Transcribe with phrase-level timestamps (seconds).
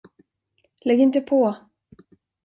[0.81, 1.55] Lägg inte på!